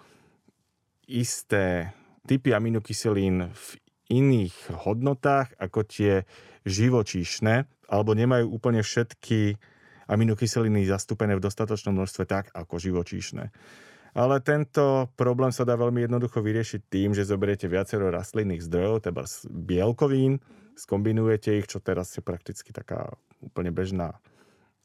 [1.08, 1.96] isté
[2.28, 3.66] typy aminokyselín v
[4.12, 6.28] iných hodnotách ako tie
[6.68, 9.56] živočíšne, alebo nemajú úplne všetky
[10.08, 13.48] aminokyseliny zastúpené v dostatočnom množstve tak ako živočíšne.
[14.16, 19.24] Ale tento problém sa dá veľmi jednoducho vyriešiť tým, že zoberiete viacero rastlinných zdrojov, teda
[19.52, 20.40] bielkovín,
[20.76, 23.12] skombinujete ich, čo teraz je prakticky taká
[23.44, 24.16] úplne bežná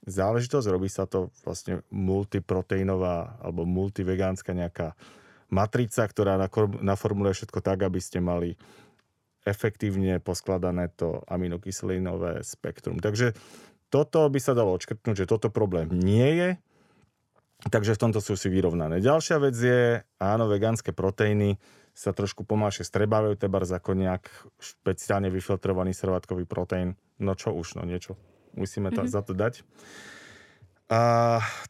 [0.04, 0.68] záležitosť.
[0.68, 4.96] Robí sa to vlastne multiproteínová alebo multivegánska nejaká
[5.54, 6.36] matrica, ktorá
[6.82, 8.58] naformuluje všetko tak, aby ste mali
[9.44, 12.98] efektívne poskladané to aminokyselinové spektrum.
[13.00, 13.36] Takže
[13.92, 16.50] toto by sa dalo odškrtnúť, že toto problém nie je,
[17.70, 19.04] takže v tomto sú si vyrovnané.
[19.04, 21.60] Ďalšia vec je, áno, vegánske proteíny
[21.94, 24.26] sa trošku pomalšie strebávajú, tebars ako nejak
[24.58, 26.98] špeciálne vyfiltrovaný servátkový proteín.
[27.22, 28.18] No čo už, no niečo
[28.54, 29.14] musíme to, mm-hmm.
[29.14, 29.66] za to dať.
[30.92, 31.02] A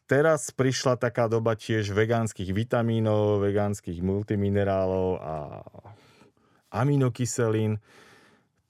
[0.04, 5.34] teraz prišla taká doba tiež vegánskych vitamínov, vegánskych multiminerálov a
[6.74, 7.80] aminokyselín.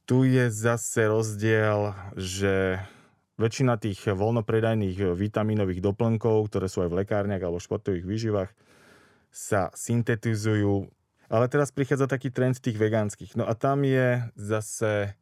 [0.05, 2.79] Tu je zase rozdiel, že
[3.41, 8.51] väčšina tých voľnopredajných vitamínových doplnkov, ktoré sú aj v lekárniach alebo v športových výživách,
[9.35, 10.87] sa syntetizujú.
[11.33, 13.35] Ale teraz prichádza taký trend tých vegánskych.
[13.35, 15.19] No a tam je zase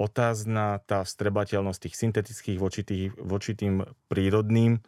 [0.00, 4.80] otázna tá vstrebateľnosť tých syntetických voči, tých, voči tým prírodným.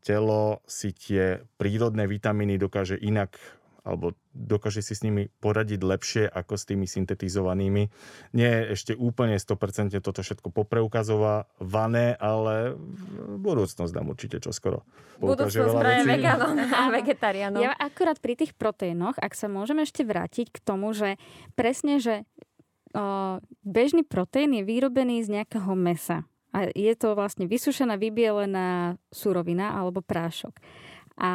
[0.00, 3.36] Telo si tie prírodné vitamíny dokáže inak
[3.84, 7.92] alebo dokáže si s nimi poradiť lepšie ako s tými syntetizovanými.
[8.32, 12.72] Nie je ešte úplne 100% toto všetko popreukazované, ale
[13.44, 14.88] budúcnosť dám určite čoskoro.
[15.20, 17.60] Budúcnosť pre vegánov a vegetariánov.
[17.60, 21.20] Ja akurát pri tých proteínoch, ak sa môžeme ešte vrátiť k tomu, že
[21.52, 22.24] presne, že
[23.66, 26.22] bežný proteín je vyrobený z nejakého mesa.
[26.54, 30.54] A je to vlastne vysušená, vybielená surovina alebo prášok.
[31.18, 31.30] A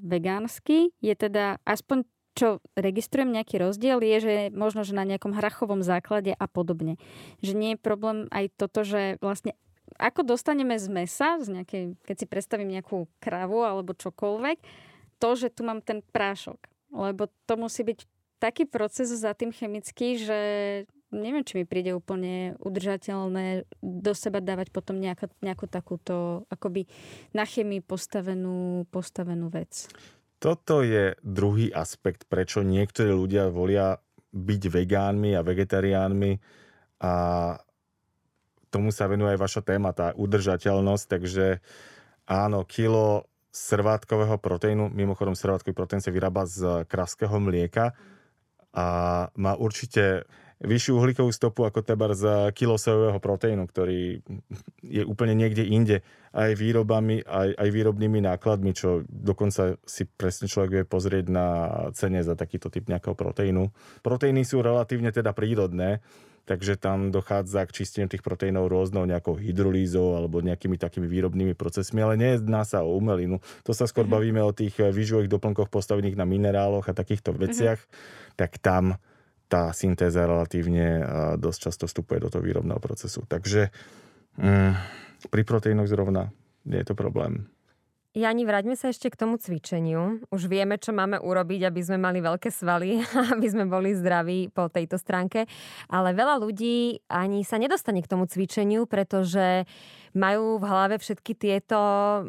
[0.00, 5.84] vegánsky je teda, aspoň čo registrujem nejaký rozdiel, je, že možno, že na nejakom hrachovom
[5.84, 6.96] základe a podobne.
[7.44, 9.52] Že nie je problém aj toto, že vlastne
[10.00, 14.58] ako dostaneme z mesa, z nejakej, keď si predstavím nejakú kravu alebo čokoľvek,
[15.20, 16.56] to, že tu mám ten prášok.
[16.96, 18.08] Lebo to musí byť
[18.40, 20.40] taký proces za tým chemický, že
[21.12, 26.88] neviem, či mi príde úplne udržateľné do seba dávať potom nejaká, nejakú takúto akoby
[27.36, 29.86] na chemii postavenú, postavenú vec.
[30.42, 36.32] Toto je druhý aspekt, prečo niektorí ľudia volia byť vegánmi a vegetariánmi
[37.04, 37.12] a
[38.72, 41.60] tomu sa venuje aj vaša téma, tá udržateľnosť, takže
[42.24, 47.92] áno, kilo srvátkového proteínu, mimochodom srvátkový proteín sa vyrába z kraského mlieka
[48.72, 48.86] a
[49.36, 50.24] má určite
[50.62, 54.22] vyššiu uhlíkovú stopu ako tebar z kilosového proteínu, ktorý
[54.86, 60.70] je úplne niekde inde aj výrobami, aj, aj výrobnými nákladmi, čo dokonca si presne človek
[60.70, 61.46] vie pozrieť na
[61.92, 63.74] cene za takýto typ nejakého proteínu.
[64.06, 66.00] Proteíny sú relatívne teda prírodné,
[66.46, 72.02] takže tam dochádza k čisteniu tých proteínov rôznou nejakou hydrolízou alebo nejakými takými výrobnými procesmi,
[72.02, 73.38] ale nejedná sa o umelinu.
[73.66, 74.14] To sa skôr mm-hmm.
[74.14, 78.34] bavíme o tých výživových doplnkoch postavených na mineráloch a takýchto veciach, mm-hmm.
[78.38, 78.98] tak tam
[79.52, 81.04] tá syntéza relatívne
[81.36, 83.20] dosť často vstupuje do toho výrobného procesu.
[83.28, 83.68] Takže
[84.40, 84.72] mm,
[85.28, 86.32] pri proteínoch zrovna
[86.64, 87.52] nie je to problém.
[88.12, 90.20] Jani, vráťme sa ešte k tomu cvičeniu.
[90.28, 93.00] Už vieme, čo máme urobiť, aby sme mali veľké svaly,
[93.36, 95.48] aby sme boli zdraví po tejto stránke.
[95.88, 99.64] Ale veľa ľudí ani sa nedostane k tomu cvičeniu, pretože
[100.12, 101.76] majú v hlave všetky tieto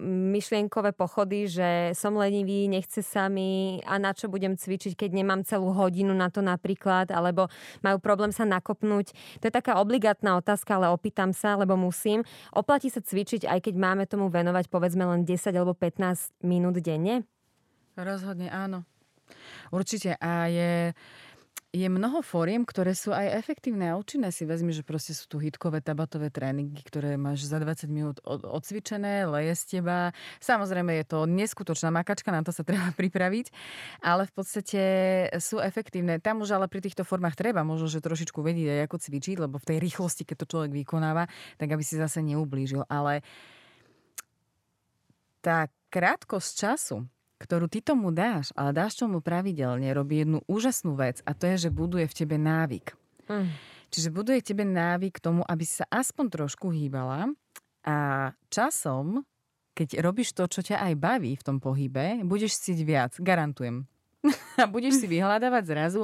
[0.03, 5.43] myšlienkové pochody, že som lenivý, nechce sa mi a na čo budem cvičiť, keď nemám
[5.43, 7.51] celú hodinu na to napríklad, alebo
[7.83, 9.11] majú problém sa nakopnúť.
[9.43, 12.23] To je taká obligátna otázka, ale opýtam sa, lebo musím.
[12.55, 17.27] Oplatí sa cvičiť, aj keď máme tomu venovať povedzme len 10 alebo 15 minút denne?
[17.99, 18.87] Rozhodne áno.
[19.73, 20.17] Určite.
[20.21, 20.93] A je,
[21.73, 24.29] je mnoho fóriem, ktoré sú aj efektívne a účinné.
[24.29, 29.25] Si vezmi, že proste sú tu hitkové tabatové tréningy, ktoré máš za 20 minút odcvičené,
[29.25, 30.13] leje z teba.
[30.37, 33.49] Samozrejme je to neskutočná makačka, na to sa treba pripraviť,
[34.05, 34.81] ale v podstate
[35.41, 36.21] sú efektívne.
[36.21, 39.57] Tam už ale pri týchto formách treba možno, že trošičku vedieť aj ako cvičiť, lebo
[39.57, 41.25] v tej rýchlosti, keď to človek vykonáva,
[41.57, 42.85] tak aby si zase neublížil.
[42.85, 43.25] Ale
[45.41, 47.09] tá krátkosť času,
[47.43, 51.67] ktorú ty tomu dáš, ale dáš tomu pravidelne, robí jednu úžasnú vec a to je,
[51.67, 52.95] že buduje v tebe návyk.
[53.27, 53.51] Mm.
[53.91, 57.29] Čiže buduje v tebe návyk k tomu, aby sa aspoň trošku hýbala
[57.83, 59.27] a časom,
[59.75, 63.85] keď robíš to, čo ťa aj baví v tom pohybe, budeš cítiť viac, garantujem.
[64.61, 66.01] a budeš si vyhľadávať zrazu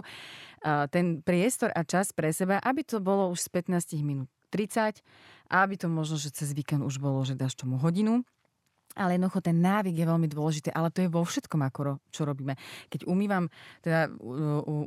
[0.92, 5.00] ten priestor a čas pre seba, aby to bolo už z 15 minút 30
[5.50, 8.28] a aby to možno, že cez víkend už bolo, že dáš tomu hodinu
[9.00, 12.60] ale jednoducho ten návyk je veľmi dôležité, ale to je vo všetkom, ako čo robíme.
[12.92, 13.48] Keď umývam,
[13.80, 14.12] teda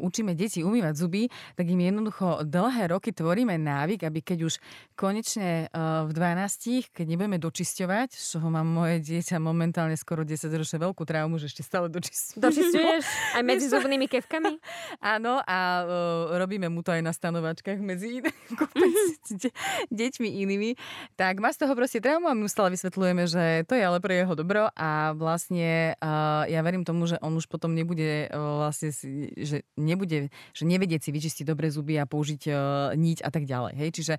[0.05, 4.61] učíme deti umývať zuby, tak im jednoducho dlhé roky tvoríme návyk, aby keď už
[4.93, 10.53] konečne e, v 12, keď nebudeme dočisťovať, z čoho mám moje dieťa momentálne skoro 10
[10.53, 12.43] ročné veľkú traumu, že ešte stále dočisťujem.
[12.43, 13.05] Dočisťuješ
[13.41, 14.61] aj medzi zubnými kevkami?
[15.17, 18.21] Áno, a uh, robíme mu to aj na stanovačkách medzi
[20.03, 20.71] deťmi inými.
[21.17, 24.27] Tak má z toho proste traumu a my stále vysvetľujeme, že to je ale pre
[24.27, 28.91] jeho dobro a vlastne uh, ja verím tomu, že on už potom nebude uh, vlastne,
[29.39, 32.57] že nebude, že nevedie si vyčistiť dobre zuby a použiť uh,
[32.99, 33.73] niť a tak ďalej.
[33.79, 33.91] Hej?
[33.95, 34.15] Čiže,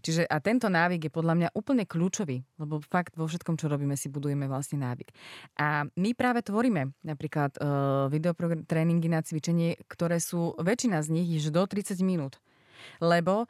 [0.00, 3.92] čiže a tento návyk je podľa mňa úplne kľúčový, lebo fakt vo všetkom, čo robíme,
[4.00, 5.12] si budujeme vlastne návyk.
[5.60, 11.52] A my práve tvoríme napríklad uh, videotréningy na cvičenie, ktoré sú, väčšina z nich je
[11.52, 12.40] do 30 minút.
[13.00, 13.48] Lebo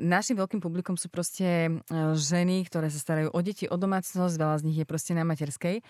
[0.00, 1.80] našim veľkým publikom sú proste
[2.16, 5.80] ženy, ktoré sa starajú o deti, o domácnosť, veľa z nich je proste na materskej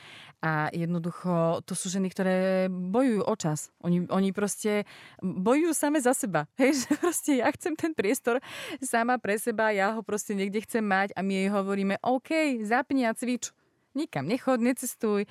[0.42, 3.74] a jednoducho to sú ženy, ktoré bojujú o čas.
[3.82, 4.86] Oni, oni proste
[5.22, 6.46] bojujú same za seba.
[6.60, 8.38] Hej, že proste ja chcem ten priestor
[8.78, 13.06] sama pre seba, ja ho proste niekde chcem mať a my jej hovoríme, OK, zapni
[13.06, 13.50] a cvič
[13.94, 15.28] nikam nechod, necestuj, e,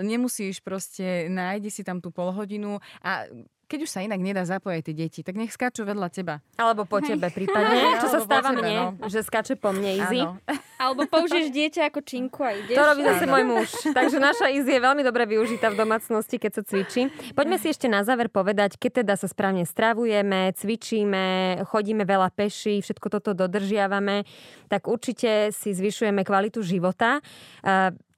[0.00, 3.28] nemusíš proste, nájdi si tam tú polhodinu a
[3.68, 6.40] keď už sa inak nedá zapojiť tie deti, tak nech skáču vedľa teba.
[6.56, 9.06] Alebo po tebe prípadne, čo sa stáva tebe, mne, no.
[9.12, 10.24] že skáče po mne Izzy.
[10.82, 12.78] Alebo použiješ dieťa ako činku a ideš.
[12.78, 13.68] To robí zase môj muž.
[13.92, 17.12] Takže naša Izzy je veľmi dobre využitá v domácnosti, keď sa cvičí.
[17.34, 21.26] Poďme si ešte na záver povedať, keď teda sa správne stravujeme, cvičíme,
[21.66, 24.22] chodíme veľa peši, všetko toto dodržiavame,
[24.70, 27.20] tak určite si zvyšujeme kvalitu života.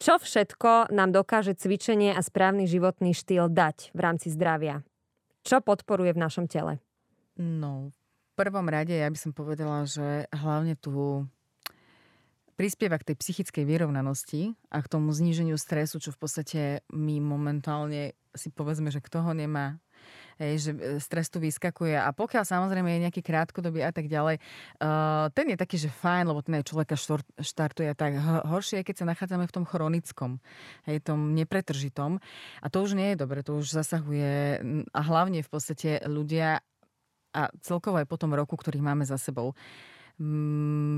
[0.01, 4.85] Čo všetko nám dokáže cvičenie a správny životný štýl dať v rámci zdravia?
[5.45, 6.81] Čo podporuje v našom tele?
[7.41, 11.25] No, v prvom rade ja by som povedala, že hlavne tu
[12.61, 16.61] prispieva k tej psychickej vyrovnanosti a k tomu zníženiu stresu, čo v podstate
[16.93, 19.81] my momentálne si povedzme, že kto ho nemá,
[20.41, 24.41] hej, že e, stres tu vyskakuje a pokiaľ samozrejme je nejaký krátkodobý a tak ďalej,
[24.41, 26.97] uh, ten je taký, že fajn, lebo ten človeka
[27.41, 28.17] štartuje tak.
[28.49, 30.41] Horšie keď sa nachádzame v tom chronickom,
[30.89, 32.19] hej, tom nepretržitom
[32.65, 36.65] a to už nie je dobre, to už zasahuje a hlavne v podstate ľudia
[37.31, 39.55] a celkovo aj po tom roku, ktorý máme za sebou,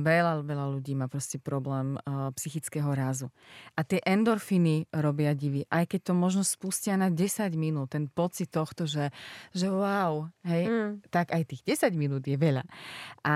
[0.02, 3.30] veľa, veľa ľudí má proste problém uh, psychického rázu.
[3.78, 5.62] A tie endorfiny robia divy.
[5.70, 9.14] Aj keď to možno spustia na 10 minút, ten pocit tohto, že,
[9.54, 10.90] že wow, hej, mm.
[11.14, 12.66] tak aj tých 10 minút je veľa.
[13.22, 13.34] A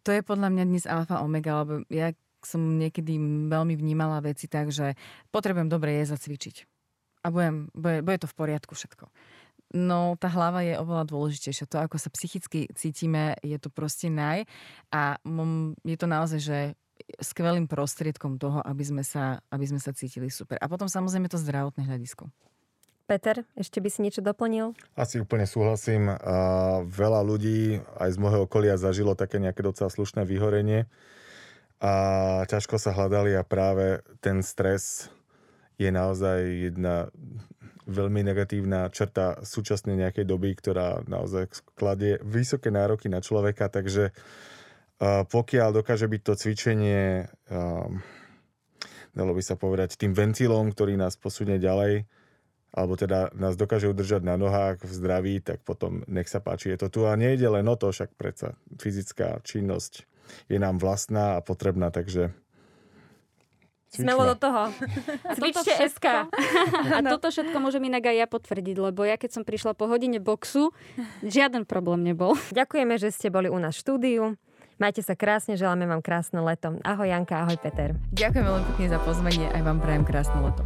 [0.00, 3.20] to je podľa mňa dnes alfa omega, lebo ja som niekedy
[3.52, 4.98] veľmi vnímala veci tak, že
[5.30, 6.56] potrebujem dobre jesť a cvičiť.
[7.22, 9.06] A budem, bude, bude to v poriadku všetko.
[9.72, 11.64] No, tá hlava je oveľa dôležitejšia.
[11.72, 14.44] To, ako sa psychicky cítime, je to proste naj.
[14.92, 15.16] A
[15.82, 16.58] je to naozaj, že
[17.18, 20.60] skvelým prostriedkom toho, aby sme sa, aby sme sa cítili super.
[20.60, 22.28] A potom samozrejme to zdravotné hľadisko.
[23.08, 24.78] Peter, ešte by si niečo doplnil?
[24.94, 26.12] Asi úplne súhlasím.
[26.12, 30.86] A veľa ľudí aj z môjho okolia zažilo také nejaké docela slušné vyhorenie
[31.82, 31.92] a
[32.46, 35.10] ťažko sa hľadali a práve ten stres
[35.82, 37.10] je naozaj jedna
[37.86, 44.14] veľmi negatívna črta súčasnej nejakej doby, ktorá naozaj kladie vysoké nároky na človeka, takže
[45.02, 47.26] pokiaľ dokáže byť to cvičenie,
[49.12, 52.06] dalo by sa povedať, tým ventilom, ktorý nás posunie ďalej,
[52.72, 56.72] alebo teda nás dokáže udržať na nohách v zdraví, tak potom nech sa páči.
[56.72, 60.08] Je to tu a nejde len o to, však predsa fyzická činnosť
[60.48, 62.32] je nám vlastná a potrebná, takže
[63.92, 64.08] Cvičme.
[64.08, 64.72] Smelo do toho.
[65.36, 66.06] Cvičte SK.
[66.96, 70.16] A toto všetko môžem inak aj ja potvrdiť, lebo ja keď som prišla po hodine
[70.16, 70.72] boxu,
[71.20, 72.32] žiaden problém nebol.
[72.56, 74.24] Ďakujeme, že ste boli u nás v štúdiu.
[74.80, 76.80] Majte sa krásne, želáme vám krásne leto.
[76.82, 77.92] Ahoj Janka, ahoj Peter.
[78.16, 80.64] Ďakujem veľmi pekne za pozvanie, aj vám prajem krásne leto.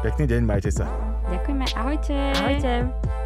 [0.00, 0.88] Pekný deň, majte sa.
[1.28, 2.16] Ďakujeme, ahojte.
[2.40, 3.23] Ahojte.